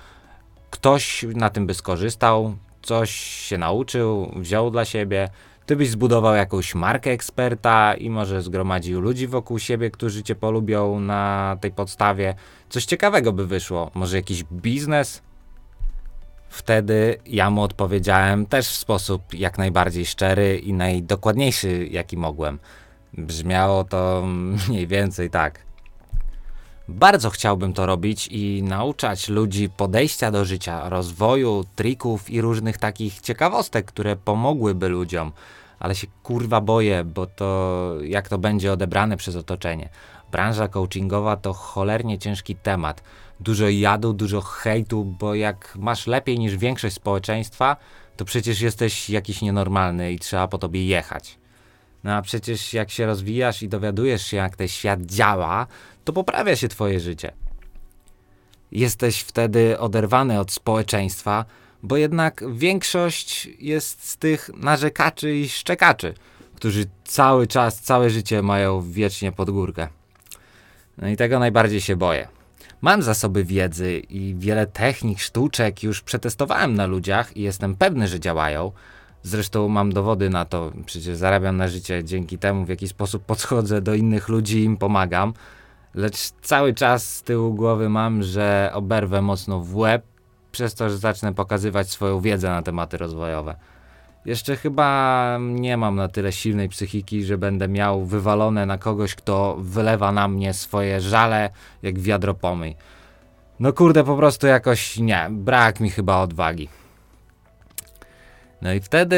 ktoś 0.71 1.27
na 1.35 1.51
tym 1.51 1.67
by 1.67 1.75
skorzystał, 1.75 2.55
coś 2.83 3.11
się 3.49 3.59
nauczył, 3.59 4.33
wziął 4.37 4.71
dla 4.71 4.85
siebie, 4.85 5.29
ty 5.67 5.77
byś 5.77 5.91
zbudował 5.91 6.35
jakąś 6.35 6.75
markę 6.75 7.11
eksperta 7.11 7.95
i 7.95 8.11
może 8.11 8.43
zgromadził 8.43 9.01
ludzi 9.01 9.27
wokół 9.27 9.59
siebie, 9.59 9.91
którzy 9.91 10.23
cię 10.23 10.35
polubią 10.35 11.01
na 11.01 11.57
tej 11.61 11.71
podstawie. 11.71 12.35
Coś 12.69 12.85
ciekawego 12.85 13.33
by 13.33 13.47
wyszło, 13.47 13.91
może 13.95 14.17
jakiś 14.17 14.45
biznes? 14.45 15.23
Wtedy 16.55 17.19
ja 17.27 17.51
mu 17.51 17.63
odpowiedziałem 17.63 18.47
też 18.47 18.69
w 18.69 18.79
sposób 18.79 19.35
jak 19.35 19.59
najbardziej 19.59 20.07
szczery 20.07 20.59
i 20.59 20.73
najdokładniejszy, 20.73 21.87
jaki 21.91 22.17
mogłem. 22.17 22.59
Brzmiało 23.13 23.85
to 23.85 24.23
mniej 24.69 24.87
więcej 24.87 25.31
tak. 25.31 25.59
Bardzo 26.89 27.31
chciałbym 27.31 27.73
to 27.73 27.87
robić 27.87 28.29
i 28.31 28.63
nauczać 28.63 29.29
ludzi 29.29 29.69
podejścia 29.69 30.31
do 30.31 30.45
życia, 30.45 30.89
rozwoju, 30.89 31.65
trików 31.77 32.31
i 32.31 32.41
różnych 32.41 32.79
takich 32.79 33.21
ciekawostek, 33.21 33.87
które 33.87 34.17
pomogłyby 34.17 34.89
ludziom, 34.89 35.33
ale 35.79 35.95
się 35.95 36.07
kurwa 36.23 36.61
boję, 36.61 37.05
bo 37.05 37.27
to 37.27 37.95
jak 38.03 38.29
to 38.29 38.39
będzie 38.39 38.73
odebrane 38.73 39.17
przez 39.17 39.37
otoczenie. 39.37 39.89
Branża 40.35 40.69
coachingowa 40.69 41.37
to 41.37 41.53
cholernie 41.53 42.19
ciężki 42.19 42.57
temat 42.57 43.03
dużo 43.41 43.69
jadu, 43.69 44.13
dużo 44.13 44.41
hejtu, 44.41 45.05
bo 45.05 45.35
jak 45.35 45.77
masz 45.77 46.07
lepiej 46.07 46.39
niż 46.39 46.57
większość 46.57 46.95
społeczeństwa, 46.95 47.77
to 48.17 48.25
przecież 48.25 48.61
jesteś 48.61 49.11
jakiś 49.11 49.43
nienormalny 49.43 50.13
i 50.13 50.19
trzeba 50.19 50.49
po 50.49 50.59
tobie 50.59 50.87
jechać. 50.87 51.39
No 52.05 52.13
a 52.13 52.23
przecież 52.23 52.73
jak 52.73 52.91
się 52.91 53.07
rozwijasz 53.07 53.63
i 53.63 53.69
dowiadujesz 53.69 54.27
się, 54.27 54.37
jak 54.37 54.57
ten 54.57 54.69
świat 54.69 55.03
działa, 55.03 55.67
to 56.05 56.13
poprawia 56.13 56.57
się 56.57 56.69
twoje 56.69 57.01
życie. 57.01 57.33
Jesteś 58.73 59.21
wtedy 59.21 59.79
oderwany 59.79 60.41
od 60.41 60.53
społeczeństwa, 60.53 61.45
bo 61.83 61.97
jednak 61.97 62.45
większość 62.53 63.49
jest 63.59 64.09
z 64.09 64.17
tych 64.17 64.51
narzekaczy 64.57 65.37
i 65.37 65.49
szczekaczy, 65.49 66.15
którzy 66.55 66.85
cały 67.05 67.47
czas, 67.47 67.81
całe 67.81 68.11
życie 68.11 68.43
mają 68.43 68.93
wiecznie 68.93 69.33
pod 69.33 69.51
górkę. 69.51 69.89
No 70.99 71.09
i 71.09 71.17
tego 71.17 71.39
najbardziej 71.39 71.81
się 71.81 71.97
boję. 71.97 72.29
Mam 72.81 73.03
zasoby 73.03 73.45
wiedzy 73.45 73.99
i 73.99 74.35
wiele 74.39 74.67
technik, 74.67 75.21
sztuczek 75.21 75.83
już 75.83 76.03
przetestowałem 76.03 76.75
na 76.75 76.87
ludziach 76.87 77.37
i 77.37 77.43
jestem 77.43 77.77
pewny, 77.77 78.09
że 78.09 78.21
działają. 78.21 78.73
Zresztą 79.23 79.69
mam 79.69 79.93
dowody 79.93 80.31
na 80.31 80.45
to, 80.45 80.73
przecież 80.87 81.17
zarabiam 81.17 81.57
na 81.57 81.69
życie 81.69 82.05
dzięki 82.05 82.39
temu, 82.39 82.65
w 82.65 82.69
jaki 82.69 82.89
sposób 82.89 83.25
podchodzę 83.25 83.83
do 83.83 83.95
innych 83.95 84.29
ludzi 84.29 84.59
i 84.59 84.65
im 84.65 84.77
pomagam. 84.77 85.33
Lecz 85.95 86.31
cały 86.43 86.75
czas 86.75 87.15
z 87.15 87.23
tyłu 87.23 87.55
głowy 87.55 87.89
mam, 87.89 88.23
że 88.23 88.71
oberwę 88.75 89.23
mocno 89.23 89.61
w 89.61 89.77
łeb, 89.77 90.03
przez 90.53 90.75
to, 90.75 90.91
że 90.91 90.99
zacznę 90.99 91.35
pokazywać 91.35 91.91
swoją 91.91 92.21
wiedzę 92.21 92.49
na 92.49 92.63
tematy 92.63 92.97
rozwojowe. 92.97 93.57
Jeszcze 94.27 94.57
chyba 94.57 95.39
nie 95.41 95.77
mam 95.77 95.97
na 95.97 96.09
tyle 96.09 96.33
silnej 96.33 96.69
psychiki, 96.69 97.25
że 97.25 97.39
będę 97.39 97.69
miał 97.69 98.05
wywalone 98.05 98.67
na 98.67 98.79
kogoś, 98.79 99.15
kto 99.15 99.57
wylewa 99.59 100.13
na 100.13 100.29
mnie 100.29 100.55
swoje 100.55 101.01
żale 101.01 101.51
jak 101.83 101.99
wiadro 101.99 102.35
pomyj. 102.35 102.77
No 103.61 103.73
kurde, 103.73 104.05
po 104.05 104.17
prostu 104.17 104.47
jakoś 104.47 104.99
nie, 104.99 105.27
brak 105.31 105.81
mi 105.81 105.91
chyba 105.91 106.21
odwagi. 106.21 106.69
No 108.63 108.73
i 108.73 108.81
wtedy 108.81 109.17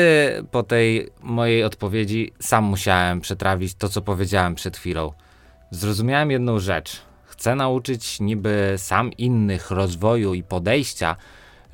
po 0.51 0.63
tej 0.63 1.11
mojej 1.23 1.65
odpowiedzi 1.65 2.33
sam 2.41 2.65
musiałem 2.65 3.21
przetrawić 3.21 3.75
to, 3.75 3.89
co 3.89 4.03
powiedziałem 4.03 4.55
przed 4.55 4.77
chwilą. 4.77 5.13
Zrozumiałem 5.71 6.31
jedną 6.31 6.59
rzecz. 6.59 7.03
Chcę 7.25 7.55
nauczyć 7.55 8.21
niby 8.21 8.75
sam 8.77 9.13
innych 9.13 9.71
rozwoju 9.71 10.35
i 10.35 10.43
podejścia, 10.43 11.17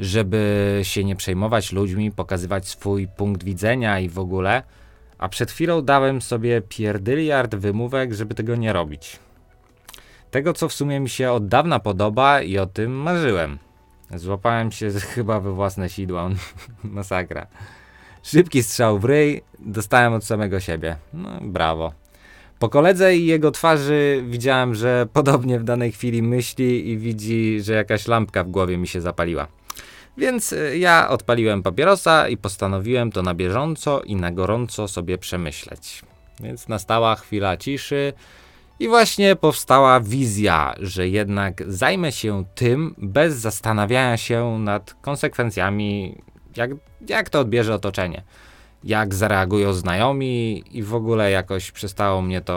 żeby 0.03 0.81
się 0.83 1.05
nie 1.05 1.17
przejmować 1.17 1.73
ludźmi, 1.73 2.11
pokazywać 2.11 2.69
swój 2.69 3.09
punkt 3.09 3.45
widzenia 3.45 4.01
i 4.01 4.09
w 4.09 4.19
ogóle. 4.19 4.63
A 5.19 5.29
przed 5.29 5.51
chwilą 5.51 5.83
dałem 5.83 6.23
sobie 6.23 6.63
pierdyliard 6.69 7.55
wymówek, 7.55 8.13
żeby 8.13 8.35
tego 8.35 8.57
nie 8.57 8.73
robić. 8.73 9.19
Tego, 10.31 10.53
co 10.53 10.69
w 10.69 10.73
sumie 10.73 11.01
mi 11.01 11.09
się 11.09 11.33
od 11.33 11.49
dawna 11.49 11.79
podoba 11.79 12.43
i 12.43 12.59
o 12.59 12.67
tym 12.67 12.93
marzyłem. 12.93 13.59
Złapałem 14.15 14.73
się 14.73 14.91
chyba 15.15 15.41
we 15.41 15.53
własne 15.53 15.89
sidła. 15.89 16.31
Masakra. 16.85 17.47
Szybki 18.23 18.63
strzał 18.63 18.99
w 18.99 19.05
ryj 19.05 19.43
dostałem 19.59 20.13
od 20.13 20.25
samego 20.25 20.61
siebie. 20.61 20.97
No, 21.15 21.31
brawo. 21.43 21.93
Po 22.59 22.69
koledze 22.69 23.17
i 23.17 23.27
jego 23.27 23.51
twarzy 23.51 24.25
widziałem, 24.29 24.75
że 24.75 25.07
podobnie 25.13 25.59
w 25.59 25.65
danej 25.65 25.93
chwili 25.93 26.23
myśli 26.23 26.91
i 26.91 26.99
widzi, 26.99 27.61
że 27.61 27.73
jakaś 27.73 28.09
lampka 28.09 28.45
w 28.45 28.49
głowie 28.49 28.79
mi 28.79 28.89
się 28.89 29.01
zapaliła. 29.01 29.62
Więc 30.17 30.53
y, 30.53 30.79
ja 30.79 31.09
odpaliłem 31.09 31.63
papierosa 31.63 32.29
i 32.29 32.37
postanowiłem 32.37 33.13
to 33.13 33.23
na 33.23 33.35
bieżąco 33.35 34.03
i 34.03 34.17
na 34.17 34.33
gorąco 34.33 34.89
sobie 34.89 35.19
przemyśleć. 35.19 36.03
Więc 36.41 36.69
nastała 36.69 37.17
chwila 37.17 37.57
ciszy 37.57 38.13
i 38.79 38.89
właśnie 38.89 39.37
powstała 39.37 40.01
wizja, 40.01 40.75
że 40.81 41.09
jednak 41.09 41.63
zajmę 41.67 42.13
się 42.13 42.45
tym 42.55 42.95
bez 42.99 43.37
zastanawiania 43.37 44.17
się 44.17 44.59
nad 44.59 44.95
konsekwencjami, 45.03 46.23
jak, 46.57 46.71
jak 47.09 47.31
to 47.31 47.41
odbierze 47.41 47.75
otoczenie 47.75 48.23
jak 48.85 49.15
zareagują 49.15 49.73
znajomi 49.73 50.65
i 50.71 50.83
w 50.83 50.95
ogóle 50.95 51.31
jakoś 51.31 51.71
przestało 51.71 52.23
mnie 52.23 52.41
to 52.41 52.55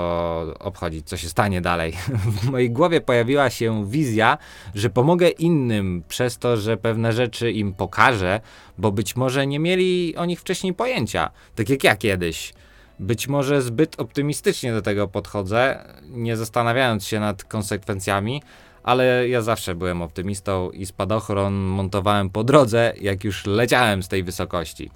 obchodzić, 0.59 1.07
co 1.07 1.17
się 1.17 1.29
stanie 1.29 1.61
dalej. 1.61 1.93
W 2.41 2.49
mojej 2.49 2.71
głowie 2.71 3.01
pojawiła 3.01 3.49
się 3.49 3.89
wizja, 3.89 4.37
że 4.75 4.89
pomogę 4.89 5.29
innym 5.29 6.03
przez 6.07 6.37
to, 6.37 6.57
że 6.57 6.77
pewne 6.77 7.13
rzeczy 7.13 7.51
im 7.51 7.73
pokażę, 7.73 8.41
bo 8.77 8.91
być 8.91 9.15
może 9.15 9.47
nie 9.47 9.59
mieli 9.59 10.15
o 10.15 10.25
nich 10.25 10.39
wcześniej 10.39 10.73
pojęcia, 10.73 11.29
tak 11.55 11.69
jak 11.69 11.83
ja 11.83 11.95
kiedyś. 11.95 12.53
Być 12.99 13.27
może 13.27 13.61
zbyt 13.61 13.99
optymistycznie 13.99 14.73
do 14.73 14.81
tego 14.81 15.07
podchodzę, 15.07 15.85
nie 16.09 16.37
zastanawiając 16.37 17.07
się 17.07 17.19
nad 17.19 17.43
konsekwencjami, 17.43 18.41
ale 18.83 19.29
ja 19.29 19.41
zawsze 19.41 19.75
byłem 19.75 20.01
optymistą 20.01 20.71
i 20.71 20.85
spadochron 20.85 21.53
montowałem 21.53 22.29
po 22.29 22.43
drodze, 22.43 22.93
jak 23.01 23.23
już 23.23 23.45
leciałem 23.45 24.03
z 24.03 24.07
tej 24.07 24.23
wysokości. 24.23 24.91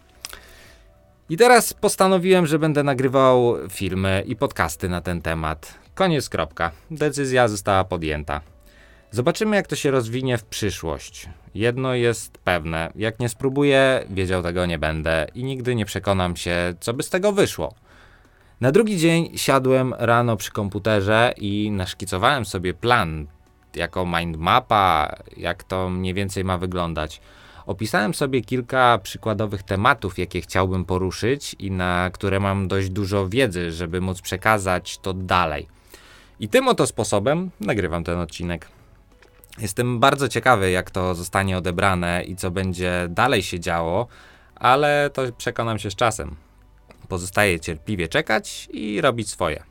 I 1.29 1.38
teraz 1.38 1.74
postanowiłem, 1.74 2.48
że 2.48 2.59
będę 2.59 2.83
nagrywał 2.83 3.55
filmy 3.69 4.24
i 4.27 4.36
podcasty 4.36 4.89
na 4.89 5.01
ten 5.01 5.21
temat. 5.21 5.79
Koniec, 5.95 6.29
kropka. 6.29 6.71
Decyzja 6.91 7.48
została 7.48 7.83
podjęta. 7.83 8.41
Zobaczymy, 9.12 9.55
jak 9.55 9.67
to 9.67 9.75
się 9.75 9.91
rozwinie 9.91 10.38
w 10.38 10.43
przyszłość. 10.43 11.29
Jedno 11.55 11.93
jest 11.93 12.38
pewne: 12.38 12.91
jak 12.95 13.19
nie 13.19 13.29
spróbuję, 13.29 14.03
wiedział 14.09 14.43
tego 14.43 14.65
nie 14.65 14.79
będę 14.79 15.27
i 15.36 15.43
nigdy 15.43 15.75
nie 15.75 15.86
przekonam 15.86 16.36
się, 16.36 16.74
co 16.79 16.93
by 16.93 17.03
z 17.03 17.09
tego 17.09 17.31
wyszło. 17.31 17.74
Na 18.62 18.71
drugi 18.71 18.98
dzień 18.98 19.38
siadłem 19.38 19.93
rano 19.98 20.38
przy 20.38 20.51
komputerze 20.51 21.33
i 21.38 21.71
naszkicowałem 21.71 22.45
sobie 22.45 22.74
plan, 22.74 23.27
jako 23.75 24.05
mindmapa, 24.05 25.15
jak 25.38 25.63
to 25.63 25.89
mniej 25.89 26.13
więcej 26.13 26.43
ma 26.43 26.57
wyglądać. 26.57 27.21
Opisałem 27.69 28.13
sobie 28.13 28.41
kilka 28.41 28.99
przykładowych 29.03 29.63
tematów, 29.63 30.19
jakie 30.19 30.41
chciałbym 30.41 30.85
poruszyć 30.85 31.55
i 31.59 31.71
na 31.71 32.09
które 32.13 32.39
mam 32.39 32.67
dość 32.67 32.89
dużo 32.89 33.29
wiedzy, 33.29 33.71
żeby 33.71 34.01
móc 34.01 34.21
przekazać 34.21 34.97
to 34.97 35.13
dalej. 35.13 35.67
I 36.39 36.49
tym 36.49 36.67
oto 36.67 36.88
sposobem 36.88 37.49
nagrywam 37.59 38.03
ten 38.03 38.19
odcinek. 38.19 38.67
Jestem 39.59 39.99
bardzo 39.99 40.29
ciekawy, 40.29 40.71
jak 40.71 40.91
to 40.91 41.15
zostanie 41.15 41.57
odebrane 41.57 42.23
i 42.23 42.35
co 42.35 42.51
będzie 42.51 43.07
dalej 43.09 43.43
się 43.43 43.59
działo, 43.59 44.07
ale 44.55 45.09
to 45.13 45.21
przekonam 45.38 45.79
się 45.79 45.91
z 45.91 45.95
czasem. 45.95 46.35
Pozostaje 47.07 47.59
cierpliwie 47.59 48.07
czekać 48.07 48.69
i 48.71 49.01
robić 49.01 49.29
swoje. 49.29 49.68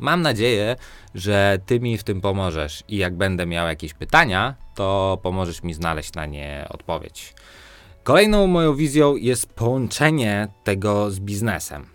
Mam 0.00 0.22
nadzieję, 0.22 0.76
że 1.14 1.58
ty 1.66 1.80
mi 1.80 1.98
w 1.98 2.04
tym 2.04 2.20
pomożesz 2.20 2.84
i 2.88 2.96
jak 2.96 3.16
będę 3.16 3.46
miał 3.46 3.66
jakieś 3.66 3.94
pytania, 3.94 4.54
to 4.74 5.18
pomożesz 5.22 5.62
mi 5.62 5.74
znaleźć 5.74 6.14
na 6.14 6.26
nie 6.26 6.66
odpowiedź. 6.70 7.34
Kolejną 8.02 8.46
moją 8.46 8.74
wizją 8.74 9.16
jest 9.16 9.46
połączenie 9.46 10.48
tego 10.64 11.10
z 11.10 11.20
biznesem. 11.20 11.86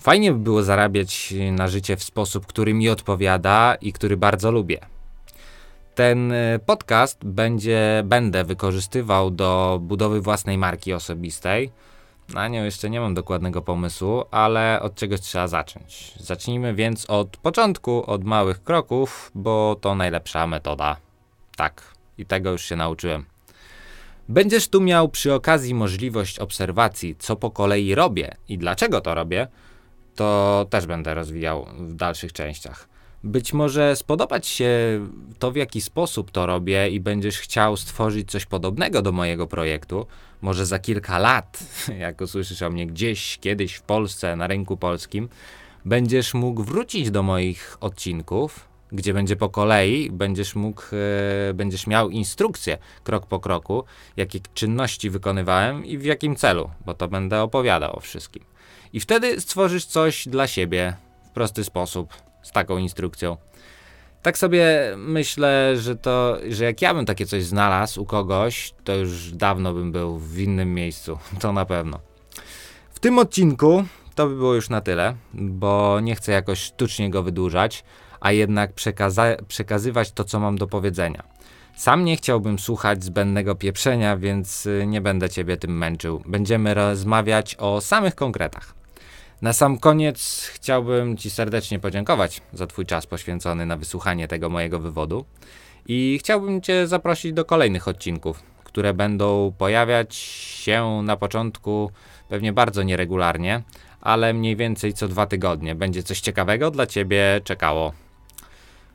Fajnie 0.00 0.32
by 0.32 0.38
było 0.38 0.62
zarabiać 0.62 1.34
na 1.52 1.68
życie 1.68 1.96
w 1.96 2.04
sposób, 2.04 2.46
który 2.46 2.74
mi 2.74 2.88
odpowiada 2.88 3.76
i 3.80 3.92
który 3.92 4.16
bardzo 4.16 4.50
lubię. 4.50 4.78
Ten 5.94 6.32
e, 6.32 6.58
podcast 6.66 7.24
będzie, 7.24 8.02
będę 8.04 8.44
wykorzystywał 8.44 9.30
do 9.30 9.78
budowy 9.82 10.20
własnej 10.20 10.58
marki 10.58 10.92
osobistej. 10.92 11.70
Na 12.28 12.48
nią 12.48 12.64
jeszcze 12.64 12.90
nie 12.90 13.00
mam 13.00 13.14
dokładnego 13.14 13.62
pomysłu, 13.62 14.24
ale 14.30 14.80
od 14.82 14.94
czegoś 14.94 15.20
trzeba 15.20 15.48
zacząć. 15.48 16.14
Zacznijmy 16.20 16.74
więc 16.74 17.10
od 17.10 17.36
początku, 17.36 18.10
od 18.10 18.24
małych 18.24 18.64
kroków, 18.64 19.30
bo 19.34 19.76
to 19.80 19.94
najlepsza 19.94 20.46
metoda. 20.46 20.96
Tak, 21.56 21.94
i 22.18 22.26
tego 22.26 22.50
już 22.50 22.62
się 22.62 22.76
nauczyłem. 22.76 23.24
Będziesz 24.28 24.68
tu 24.68 24.80
miał 24.80 25.08
przy 25.08 25.34
okazji 25.34 25.74
możliwość 25.74 26.38
obserwacji, 26.38 27.16
co 27.18 27.36
po 27.36 27.50
kolei 27.50 27.94
robię 27.94 28.36
i 28.48 28.58
dlaczego 28.58 29.00
to 29.00 29.14
robię, 29.14 29.48
to 30.14 30.66
też 30.70 30.86
będę 30.86 31.14
rozwijał 31.14 31.66
w 31.78 31.94
dalszych 31.94 32.32
częściach. 32.32 32.91
Być 33.24 33.52
może 33.52 33.96
spodobać 33.96 34.46
się 34.46 34.70
to, 35.38 35.52
w 35.52 35.56
jaki 35.56 35.80
sposób 35.80 36.30
to 36.30 36.46
robię, 36.46 36.90
i 36.90 37.00
będziesz 37.00 37.38
chciał 37.38 37.76
stworzyć 37.76 38.30
coś 38.30 38.46
podobnego 38.46 39.02
do 39.02 39.12
mojego 39.12 39.46
projektu. 39.46 40.06
Może 40.40 40.66
za 40.66 40.78
kilka 40.78 41.18
lat, 41.18 41.64
jak 41.98 42.20
usłyszysz 42.20 42.62
o 42.62 42.70
mnie 42.70 42.86
gdzieś, 42.86 43.38
kiedyś 43.38 43.74
w 43.74 43.82
Polsce, 43.82 44.36
na 44.36 44.46
rynku 44.46 44.76
polskim, 44.76 45.28
będziesz 45.84 46.34
mógł 46.34 46.62
wrócić 46.62 47.10
do 47.10 47.22
moich 47.22 47.76
odcinków, 47.80 48.68
gdzie 48.92 49.14
będzie 49.14 49.36
po 49.36 49.48
kolei, 49.48 50.10
będziesz 50.10 50.54
mógł, 50.54 50.82
e, 51.50 51.54
będziesz 51.54 51.86
miał 51.86 52.10
instrukcję 52.10 52.78
krok 53.04 53.26
po 53.26 53.40
kroku, 53.40 53.84
jakie 54.16 54.40
czynności 54.54 55.10
wykonywałem 55.10 55.86
i 55.86 55.98
w 55.98 56.04
jakim 56.04 56.36
celu, 56.36 56.70
bo 56.86 56.94
to 56.94 57.08
będę 57.08 57.42
opowiadał 57.42 57.96
o 57.96 58.00
wszystkim. 58.00 58.44
I 58.92 59.00
wtedy 59.00 59.40
stworzysz 59.40 59.84
coś 59.84 60.28
dla 60.28 60.46
siebie 60.46 60.96
w 61.26 61.30
prosty 61.30 61.64
sposób, 61.64 62.14
z 62.42 62.52
taką 62.52 62.78
instrukcją. 62.78 63.36
Tak 64.22 64.38
sobie 64.38 64.94
myślę, 64.96 65.74
że 65.76 65.96
to, 65.96 66.38
że 66.48 66.64
jak 66.64 66.82
ja 66.82 66.94
bym 66.94 67.06
takie 67.06 67.26
coś 67.26 67.44
znalazł 67.44 68.02
u 68.02 68.06
kogoś, 68.06 68.74
to 68.84 68.94
już 68.94 69.32
dawno 69.32 69.72
bym 69.72 69.92
był 69.92 70.18
w 70.18 70.38
innym 70.38 70.74
miejscu, 70.74 71.18
to 71.40 71.52
na 71.52 71.64
pewno. 71.64 72.00
W 72.90 73.00
tym 73.00 73.18
odcinku 73.18 73.84
to 74.14 74.28
by 74.28 74.36
było 74.36 74.54
już 74.54 74.68
na 74.68 74.80
tyle, 74.80 75.14
bo 75.34 76.00
nie 76.00 76.14
chcę 76.14 76.32
jakoś 76.32 76.58
sztucznie 76.58 77.10
go 77.10 77.22
wydłużać, 77.22 77.84
a 78.20 78.32
jednak 78.32 78.74
przekaza- 78.74 79.42
przekazywać 79.48 80.12
to, 80.12 80.24
co 80.24 80.40
mam 80.40 80.58
do 80.58 80.66
powiedzenia. 80.66 81.22
Sam 81.76 82.04
nie 82.04 82.16
chciałbym 82.16 82.58
słuchać 82.58 83.04
zbędnego 83.04 83.54
pieprzenia, 83.54 84.16
więc 84.16 84.66
y, 84.66 84.84
nie 84.86 85.00
będę 85.00 85.30
ciebie 85.30 85.56
tym 85.56 85.78
męczył. 85.78 86.22
Będziemy 86.26 86.74
rozmawiać 86.74 87.54
o 87.58 87.80
samych 87.80 88.14
konkretach. 88.14 88.81
Na 89.42 89.52
sam 89.52 89.78
koniec 89.78 90.50
chciałbym 90.54 91.16
Ci 91.16 91.30
serdecznie 91.30 91.78
podziękować 91.78 92.40
za 92.52 92.66
Twój 92.66 92.86
czas 92.86 93.06
poświęcony 93.06 93.66
na 93.66 93.76
wysłuchanie 93.76 94.28
tego 94.28 94.48
mojego 94.48 94.78
wywodu 94.78 95.24
i 95.86 96.18
chciałbym 96.20 96.60
Cię 96.60 96.86
zaprosić 96.86 97.32
do 97.32 97.44
kolejnych 97.44 97.88
odcinków, 97.88 98.42
które 98.64 98.94
będą 98.94 99.52
pojawiać 99.58 100.14
się 100.14 101.02
na 101.04 101.16
początku 101.16 101.90
pewnie 102.28 102.52
bardzo 102.52 102.82
nieregularnie, 102.82 103.62
ale 104.00 104.34
mniej 104.34 104.56
więcej 104.56 104.94
co 104.94 105.08
dwa 105.08 105.26
tygodnie. 105.26 105.74
Będzie 105.74 106.02
coś 106.02 106.20
ciekawego 106.20 106.70
dla 106.70 106.86
Ciebie 106.86 107.40
czekało. 107.44 107.92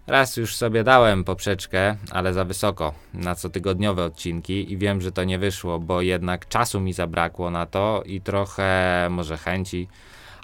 Raz 0.08 0.38
już 0.38 0.56
sobie 0.56 0.84
dałem 0.84 1.24
poprzeczkę, 1.24 1.96
ale 2.12 2.34
za 2.34 2.46
wysoko, 2.46 2.94
na 3.14 3.36
cotygodniowe 3.36 4.04
odcinki 4.04 4.72
i 4.72 4.78
wiem, 4.78 5.02
że 5.02 5.12
to 5.12 5.24
nie 5.24 5.40
wyszło, 5.40 5.80
bo 5.80 6.02
jednak 6.02 6.48
czasu 6.48 6.80
mi 6.80 6.94
zabrakło 6.94 7.52
na 7.52 7.66
to 7.66 8.04
i 8.06 8.22
trochę 8.22 9.08
może 9.10 9.38
chęci 9.38 9.88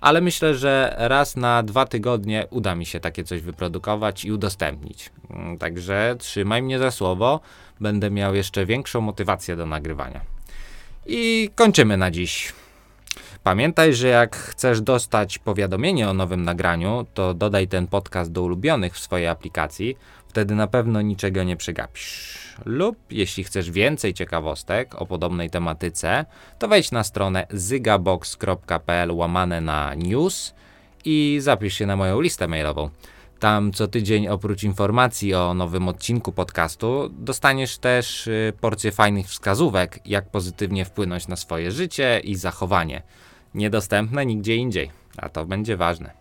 ale 0.03 0.21
myślę, 0.21 0.55
że 0.55 0.95
raz 0.97 1.35
na 1.35 1.63
dwa 1.63 1.85
tygodnie 1.85 2.47
uda 2.49 2.75
mi 2.75 2.85
się 2.85 2.99
takie 2.99 3.23
coś 3.23 3.41
wyprodukować 3.41 4.25
i 4.25 4.31
udostępnić. 4.31 5.09
Mm, 5.29 5.57
także 5.57 6.15
trzymaj 6.19 6.61
mnie 6.61 6.79
za 6.79 6.91
słowo, 6.91 7.39
będę 7.79 8.11
miał 8.11 8.35
jeszcze 8.35 8.65
większą 8.65 9.01
motywację 9.01 9.55
do 9.55 9.65
nagrywania. 9.65 10.21
I 11.05 11.49
kończymy 11.55 11.97
na 11.97 12.11
dziś. 12.11 12.53
Pamiętaj, 13.43 13.93
że 13.93 14.07
jak 14.07 14.35
chcesz 14.35 14.81
dostać 14.81 15.37
powiadomienie 15.37 16.09
o 16.09 16.13
nowym 16.13 16.43
nagraniu, 16.43 17.05
to 17.13 17.33
dodaj 17.33 17.67
ten 17.67 17.87
podcast 17.87 18.31
do 18.31 18.41
ulubionych 18.43 18.93
w 18.93 18.99
swojej 18.99 19.27
aplikacji, 19.27 19.97
wtedy 20.33 20.55
na 20.55 20.67
pewno 20.67 21.01
niczego 21.01 21.43
nie 21.43 21.57
przegapisz 21.57 22.37
lub 22.65 22.97
jeśli 23.09 23.43
chcesz 23.43 23.71
więcej 23.71 24.13
ciekawostek 24.13 24.95
o 25.01 25.05
podobnej 25.05 25.49
tematyce, 25.49 26.25
to 26.59 26.67
wejdź 26.67 26.91
na 26.91 27.03
stronę 27.03 27.47
zygabox.pl 27.51 29.11
łamane 29.11 29.61
na 29.61 29.93
news 29.95 30.53
i 31.05 31.37
zapisz 31.41 31.73
się 31.73 31.85
na 31.85 31.95
moją 31.95 32.21
listę 32.21 32.47
mailową. 32.47 32.89
Tam 33.39 33.71
co 33.71 33.87
tydzień 33.87 34.27
oprócz 34.27 34.63
informacji 34.63 35.33
o 35.33 35.53
nowym 35.53 35.87
odcinku 35.87 36.31
podcastu 36.31 37.09
dostaniesz 37.09 37.77
też 37.77 38.27
y, 38.27 38.53
porcję 38.61 38.91
fajnych 38.91 39.27
wskazówek, 39.27 39.99
jak 40.05 40.29
pozytywnie 40.29 40.85
wpłynąć 40.85 41.27
na 41.27 41.35
swoje 41.35 41.71
życie 41.71 42.21
i 42.23 42.35
zachowanie. 42.35 43.01
Niedostępne 43.55 44.25
nigdzie 44.25 44.55
indziej, 44.55 44.91
a 45.17 45.29
to 45.29 45.45
będzie 45.45 45.77
ważne. 45.77 46.11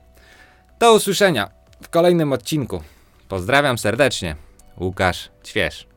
Do 0.80 0.94
usłyszenia 0.94 1.50
w 1.82 1.88
kolejnym 1.88 2.32
odcinku. 2.32 2.82
Pozdrawiam 3.32 3.78
serdecznie. 3.78 4.36
Łukasz 4.76 5.30
Ćwierz. 5.44 5.91